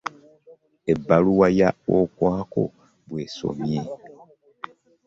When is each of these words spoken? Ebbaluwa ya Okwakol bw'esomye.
Ebbaluwa 0.91 1.47
ya 1.59 1.69
Okwakol 1.97 2.71
bw'esomye. 3.07 3.77